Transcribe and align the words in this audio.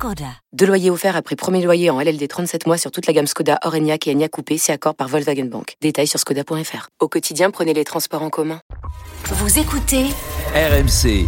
Skoda. 0.00 0.32
Deux 0.54 0.64
loyers 0.64 0.88
offerts 0.88 1.14
après 1.14 1.36
premier 1.36 1.62
loyer 1.62 1.90
en 1.90 2.00
LLD 2.00 2.26
37 2.26 2.66
mois 2.66 2.78
sur 2.78 2.90
toute 2.90 3.06
la 3.06 3.12
gamme 3.12 3.26
Skoda, 3.26 3.58
Orenia 3.66 3.98
et 4.06 4.10
Enya 4.10 4.30
Coupé, 4.30 4.56
c'est 4.56 4.72
accord 4.72 4.94
par 4.94 5.08
Volkswagen 5.08 5.44
Bank. 5.44 5.74
Détails 5.82 6.06
sur 6.06 6.18
skoda.fr. 6.18 6.88
Au 7.00 7.08
quotidien, 7.08 7.50
prenez 7.50 7.74
les 7.74 7.84
transports 7.84 8.22
en 8.22 8.30
commun. 8.30 8.62
Vous 9.26 9.58
écoutez 9.58 10.06
RMC. 10.54 11.26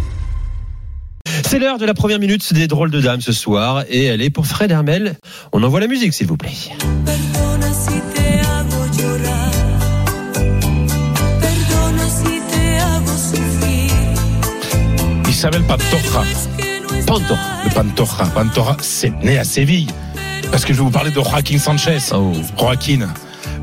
C'est 1.45 1.59
l'heure 1.59 1.77
de 1.77 1.85
la 1.85 1.93
première 1.93 2.17
minute 2.17 2.51
des 2.51 2.65
drôles 2.65 2.89
de 2.89 2.99
dames 2.99 3.21
ce 3.21 3.31
soir 3.31 3.83
et 3.89 4.05
elle 4.05 4.23
est 4.23 4.31
pour 4.31 4.47
Fred 4.47 4.71
Hermel. 4.71 5.17
On 5.51 5.61
envoie 5.61 5.79
la 5.79 5.87
musique 5.87 6.15
s'il 6.15 6.25
vous 6.25 6.37
plaît. 6.37 6.49
Isabel 15.29 15.61
Pantoja. 15.61 16.23
Pantoja. 17.01 17.39
Le 17.63 17.69
Pantoja. 17.73 18.25
Pantoja, 18.33 18.77
c'est 18.81 19.13
né 19.23 19.37
à 19.37 19.43
Séville. 19.43 19.87
Parce 20.51 20.65
que 20.65 20.73
je 20.73 20.79
vais 20.79 20.83
vous 20.83 20.91
parler 20.91 21.11
de 21.11 21.15
Joaquin 21.15 21.57
Sanchez. 21.57 21.97
Oh. 22.13 22.31
Joaquin. 22.57 23.09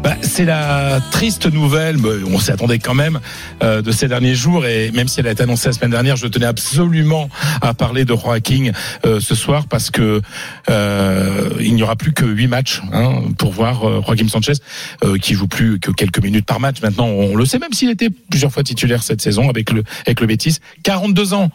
Bah, 0.02 0.16
c'est 0.22 0.46
la 0.46 0.98
triste 1.10 1.46
nouvelle, 1.52 1.98
mais 1.98 2.24
on 2.32 2.38
s'y 2.38 2.50
attendait 2.50 2.78
quand 2.78 2.94
même, 2.94 3.20
euh, 3.62 3.82
de 3.82 3.92
ces 3.92 4.08
derniers 4.08 4.34
jours. 4.34 4.64
Et 4.64 4.90
même 4.92 5.08
si 5.08 5.20
elle 5.20 5.26
a 5.26 5.32
été 5.32 5.42
annoncée 5.42 5.68
la 5.68 5.74
semaine 5.74 5.90
dernière, 5.90 6.16
je 6.16 6.26
tenais 6.26 6.46
absolument 6.46 7.28
à 7.60 7.74
parler 7.74 8.06
de 8.06 8.14
Joaquin 8.14 8.72
euh, 9.04 9.20
ce 9.20 9.34
soir 9.34 9.66
parce 9.68 9.90
que 9.90 10.22
euh, 10.70 11.50
il 11.60 11.74
n'y 11.74 11.82
aura 11.82 11.96
plus 11.96 12.12
que 12.12 12.24
huit 12.24 12.46
matchs 12.46 12.80
hein, 12.92 13.24
pour 13.36 13.52
voir 13.52 13.86
euh, 13.86 14.00
Joaquin 14.06 14.28
Sanchez 14.28 14.54
euh, 15.04 15.18
qui 15.18 15.34
joue 15.34 15.48
plus 15.48 15.78
que 15.78 15.90
quelques 15.90 16.22
minutes 16.22 16.46
par 16.46 16.60
match. 16.60 16.80
Maintenant, 16.82 17.06
on 17.06 17.36
le 17.36 17.44
sait, 17.44 17.58
même 17.58 17.72
s'il 17.72 17.90
était 17.90 18.08
plusieurs 18.30 18.52
fois 18.52 18.62
titulaire 18.62 19.02
cette 19.02 19.20
saison 19.20 19.50
avec 19.50 19.70
le 19.70 19.84
avec 20.06 20.20
le 20.20 20.26
Betis, 20.26 20.58
42 20.82 21.34
ans. 21.34 21.50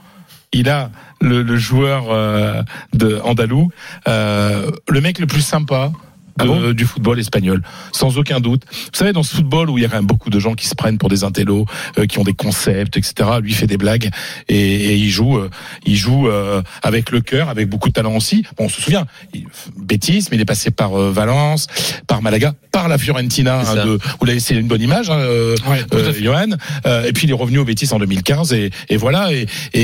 Il 0.55 0.69
a 0.69 0.89
le, 1.19 1.41
le 1.43 1.57
joueur 1.57 2.05
euh, 2.09 2.63
de 2.93 3.19
andalou, 3.23 3.69
euh, 4.07 4.71
le 4.87 5.01
mec 5.01 5.19
le 5.19 5.27
plus 5.27 5.41
sympa. 5.41 5.91
Ah 6.37 6.43
bon 6.43 6.73
du 6.73 6.83
football 6.83 7.17
espagnol, 7.17 7.61
sans 7.93 8.17
aucun 8.17 8.41
doute. 8.41 8.63
Vous 8.69 8.97
savez, 8.97 9.13
dans 9.13 9.23
ce 9.23 9.33
football 9.35 9.69
où 9.69 9.77
il 9.77 9.83
y 9.83 9.85
a 9.85 9.87
quand 9.87 9.95
même 9.95 10.05
beaucoup 10.05 10.29
de 10.29 10.37
gens 10.37 10.53
qui 10.53 10.67
se 10.67 10.75
prennent 10.75 10.97
pour 10.97 11.07
des 11.07 11.23
intellos, 11.23 11.65
euh, 11.97 12.07
qui 12.07 12.19
ont 12.19 12.25
des 12.25 12.33
concepts, 12.33 12.97
etc. 12.97 13.39
Lui 13.41 13.53
fait 13.53 13.67
des 13.67 13.77
blagues 13.77 14.09
et, 14.49 14.57
et 14.57 14.95
il 14.95 15.09
joue, 15.09 15.37
euh, 15.37 15.49
il 15.85 15.95
joue 15.95 16.27
euh, 16.27 16.61
avec 16.83 17.11
le 17.11 17.21
cœur, 17.21 17.47
avec 17.47 17.69
beaucoup 17.69 17.87
de 17.87 17.93
talent 17.93 18.17
aussi. 18.17 18.45
Bon, 18.57 18.65
on 18.65 18.69
se 18.69 18.81
souvient, 18.81 19.05
il, 19.33 19.45
bêtise, 19.77 20.29
mais 20.29 20.35
il 20.35 20.41
est 20.41 20.45
passé 20.45 20.71
par 20.71 20.91
Valence, 20.91 21.67
par 22.05 22.21
Malaga, 22.21 22.53
par 22.85 22.89
la 22.91 22.97
Fiorentina. 22.99 23.61
Hein, 23.61 23.85
de, 23.85 23.99
vous 24.19 24.25
l'avez, 24.25 24.39
c'est 24.39 24.53
une 24.53 24.67
bonne 24.67 24.81
image, 24.81 25.09
hein, 25.09 25.17
euh, 25.17 25.55
euh, 25.93 26.13
Johan. 26.21 26.49
Euh, 26.85 27.05
et 27.07 27.13
puis 27.13 27.25
il 27.25 27.31
est 27.31 27.33
revenu 27.33 27.57
au 27.57 27.65
Betis 27.65 27.89
en 27.91 27.97
2015 27.97 28.53
et, 28.53 28.69
et 28.89 28.97
voilà. 28.97 29.33
Et, 29.33 29.47
et, 29.73 29.81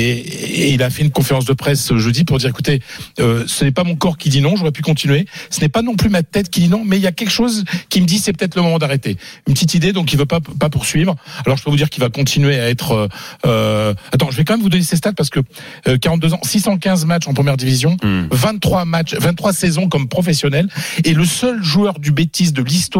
et 0.68 0.72
il 0.72 0.82
a 0.84 0.90
fait 0.90 1.02
une 1.02 1.10
conférence 1.10 1.44
de 1.44 1.52
presse 1.52 1.92
jeudi 1.96 2.22
pour 2.24 2.38
dire 2.38 2.50
écoutez, 2.50 2.80
euh, 3.18 3.42
ce 3.48 3.64
n'est 3.64 3.72
pas 3.72 3.82
mon 3.82 3.96
corps 3.96 4.18
qui 4.18 4.28
dit 4.28 4.40
non, 4.40 4.54
j'aurais 4.54 4.70
pu 4.70 4.82
continuer. 4.82 5.26
Ce 5.50 5.60
n'est 5.60 5.68
pas 5.68 5.82
non 5.82 5.96
plus 5.96 6.10
ma 6.10 6.22
tête 6.22 6.48
qui 6.48 6.60
dit 6.60 6.68
non, 6.68 6.82
mais 6.86 6.96
il 6.96 7.02
y 7.02 7.08
a 7.08 7.12
quelque 7.12 7.30
chose 7.32 7.64
qui 7.88 8.00
me 8.00 8.06
dit 8.06 8.18
c'est 8.20 8.32
peut-être 8.32 8.54
le 8.54 8.62
moment 8.62 8.78
d'arrêter. 8.78 9.16
Une 9.48 9.54
petite 9.54 9.74
idée, 9.74 9.92
donc 9.92 10.12
il 10.12 10.18
veut 10.18 10.26
pas 10.26 10.38
pas 10.40 10.70
poursuivre. 10.70 11.16
Alors 11.44 11.58
je 11.58 11.64
peux 11.64 11.70
vous 11.70 11.76
dire 11.76 11.90
qu'il 11.90 12.02
va 12.02 12.08
continuer 12.08 12.60
à 12.60 12.68
être. 12.70 13.08
euh, 13.46 13.94
attends, 14.12 14.30
je 14.30 14.36
vais 14.36 14.44
quand 14.44 14.54
même 14.54 14.62
vous 14.62 14.68
donner 14.68 14.84
ses 14.84 14.96
stats 14.96 15.12
parce 15.12 15.30
que 15.30 15.40
euh, 15.88 15.98
42 15.98 16.34
ans, 16.34 16.40
615 16.44 17.04
matchs 17.06 17.26
en 17.26 17.34
première 17.34 17.56
division, 17.56 17.96
Hmm. 18.02 18.26
23 18.30 18.84
matchs, 18.84 19.14
23 19.18 19.52
saisons 19.52 19.88
comme 19.88 20.06
professionnel, 20.08 20.68
et 21.04 21.14
le 21.14 21.24
seul 21.24 21.62
joueur 21.62 21.98
du 21.98 22.10
Betis 22.12 22.52
de 22.52 22.62
l'histoire 22.62 22.91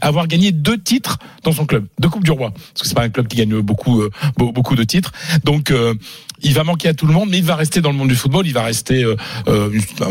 avoir 0.00 0.26
gagné 0.26 0.52
deux 0.52 0.78
titres 0.78 1.18
dans 1.44 1.52
son 1.52 1.66
club, 1.66 1.86
deux 1.98 2.08
coupes 2.08 2.24
du 2.24 2.30
roi, 2.30 2.50
parce 2.52 2.82
que 2.82 2.88
c'est 2.88 2.94
pas 2.94 3.02
un 3.02 3.08
club 3.10 3.26
qui 3.28 3.36
gagne 3.36 3.60
beaucoup 3.60 4.00
euh, 4.00 4.10
be- 4.38 4.52
beaucoup 4.52 4.76
de 4.76 4.84
titres. 4.84 5.12
Donc 5.44 5.70
euh, 5.70 5.94
il 6.42 6.54
va 6.54 6.64
manquer 6.64 6.88
à 6.88 6.94
tout 6.94 7.06
le 7.06 7.12
monde, 7.12 7.28
mais 7.30 7.38
il 7.38 7.44
va 7.44 7.56
rester 7.56 7.80
dans 7.80 7.90
le 7.90 7.96
monde 7.96 8.08
du 8.08 8.14
football. 8.14 8.46
Il 8.46 8.54
va 8.54 8.62
rester 8.62 9.04
euh, 9.04 9.16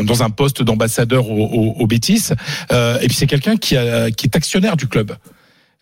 dans 0.03 0.23
un 0.23 0.29
poste 0.29 0.61
d'ambassadeur 0.63 1.29
au, 1.29 1.75
au, 1.79 1.87
et 1.89 3.07
puis 3.07 3.15
c'est 3.15 3.27
quelqu'un 3.27 3.57
qui 3.57 3.75
est 3.75 4.35
actionnaire 4.35 4.77
du 4.77 4.87
club. 4.87 5.15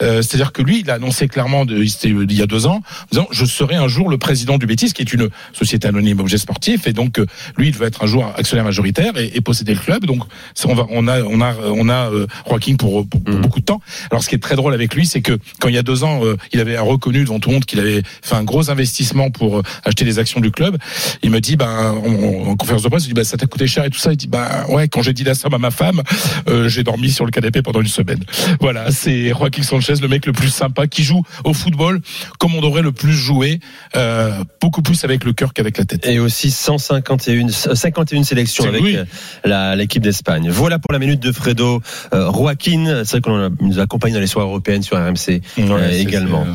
Euh, 0.03 0.21
C'est-à-dire 0.21 0.51
que 0.51 0.61
lui, 0.61 0.81
il 0.81 0.91
a 0.91 0.95
annoncé 0.95 1.27
clairement, 1.27 1.65
de, 1.65 1.83
il 1.83 2.31
y 2.33 2.41
a 2.41 2.45
deux 2.45 2.67
ans, 2.67 2.81
en 2.81 3.07
disant 3.11 3.27
je 3.31 3.45
serai 3.45 3.75
un 3.75 3.87
jour 3.87 4.09
le 4.09 4.17
président 4.17 4.57
du 4.57 4.65
Betis, 4.67 4.93
qui 4.93 5.01
est 5.01 5.11
une 5.13 5.29
société 5.53 5.87
anonyme 5.87 6.19
objet 6.19 6.37
sportif, 6.37 6.85
et 6.87 6.93
donc 6.93 7.19
euh, 7.19 7.25
lui, 7.57 7.69
il 7.69 7.75
veut 7.75 7.87
être 7.87 8.03
un 8.03 8.07
jour 8.07 8.31
actionnaire 8.37 8.65
majoritaire 8.65 9.17
et, 9.17 9.31
et 9.33 9.41
posséder 9.41 9.73
le 9.73 9.79
club. 9.79 10.05
Donc 10.05 10.21
ça, 10.53 10.67
on 10.69 10.75
va, 10.75 10.85
on 10.89 11.07
a, 11.07 11.21
on 11.23 11.41
a, 11.41 11.55
on 11.73 11.89
a 11.89 12.11
euh, 12.11 12.27
Joaquin 12.47 12.75
pour, 12.75 13.07
pour, 13.07 13.23
pour 13.23 13.33
Mm. 13.33 13.41
beaucoup 13.41 13.59
de 13.59 13.65
temps. 13.65 13.81
Alors 14.11 14.23
ce 14.23 14.29
qui 14.29 14.35
est 14.35 14.39
très 14.39 14.55
drôle 14.55 14.73
avec 14.73 14.93
lui, 14.95 15.05
c'est 15.05 15.21
que 15.21 15.37
quand 15.59 15.67
il 15.67 15.75
y 15.75 15.77
a 15.77 15.83
deux 15.83 16.03
ans, 16.03 16.23
euh, 16.23 16.37
il 16.53 16.59
avait 16.59 16.77
reconnu 16.77 17.23
devant 17.23 17.39
tout 17.39 17.49
le 17.49 17.55
monde 17.55 17.65
qu'il 17.65 17.79
avait 17.79 18.03
fait 18.21 18.35
un 18.35 18.43
gros 18.43 18.69
investissement 18.69 19.31
pour 19.31 19.57
euh, 19.57 19.63
acheter 19.83 20.05
les 20.05 20.19
actions 20.19 20.39
du 20.39 20.51
club. 20.51 20.77
Il 21.23 21.31
me 21.31 21.41
dit, 21.41 21.55
ben, 21.57 21.91
en, 21.91 22.49
en 22.51 22.55
conférence 22.55 22.83
de 22.83 22.89
presse, 22.89 23.03
il 23.05 23.09
dit, 23.09 23.13
ben, 23.13 23.23
ça 23.23 23.37
t'a 23.37 23.47
coûté 23.47 23.67
cher 23.67 23.83
et 23.83 23.89
tout 23.89 23.99
ça. 23.99 24.11
Il 24.13 24.17
dit, 24.17 24.27
ben, 24.27 24.47
ouais, 24.69 24.87
quand 24.87 25.01
j'ai 25.01 25.13
dit 25.13 25.23
la 25.23 25.33
somme 25.35 25.53
à 25.55 25.57
ma 25.57 25.71
femme, 25.71 26.03
euh, 26.49 26.69
j'ai 26.69 26.83
dormi 26.83 27.09
sur 27.09 27.25
le 27.25 27.31
canapé 27.31 27.61
pendant 27.61 27.81
une 27.81 27.87
semaine. 27.87 28.23
Voilà, 28.61 28.91
c'est 28.91 29.29
Joaquin 29.29 29.63
Sanchez, 29.63 29.86
le 29.89 30.07
mec 30.07 30.25
le 30.25 30.33
plus 30.33 30.49
sympa, 30.49 30.87
qui 30.87 31.03
joue 31.03 31.23
au 31.43 31.53
football 31.53 32.01
comme 32.39 32.55
on 32.55 32.61
devrait 32.61 32.81
le 32.81 32.91
plus 32.91 33.13
jouer, 33.13 33.59
euh, 33.95 34.31
beaucoup 34.61 34.81
plus 34.81 35.03
avec 35.03 35.23
le 35.23 35.33
cœur 35.33 35.53
qu'avec 35.53 35.77
la 35.77 35.85
tête. 35.85 36.05
Et 36.05 36.19
aussi 36.19 36.51
151 36.51 37.47
51 37.49 38.23
sélections 38.23 38.65
avec 38.65 38.81
oui. 38.81 38.97
euh, 39.45 39.75
l'équipe 39.75 40.03
d'Espagne. 40.03 40.49
Voilà 40.49 40.79
pour 40.79 40.93
la 40.93 40.99
minute 40.99 41.19
de 41.19 41.31
Fredo. 41.31 41.81
Euh, 42.13 42.31
Joaquin, 42.31 43.03
c'est 43.05 43.17
vrai 43.17 43.21
qu'on 43.21 43.51
nous 43.61 43.79
accompagne 43.79 44.13
dans 44.13 44.19
les 44.19 44.27
soirées 44.27 44.47
européennes 44.47 44.83
sur 44.83 44.97
RMC 44.97 45.15
Ouais, 45.27 45.41
euh, 45.57 45.91
également. 45.91 46.45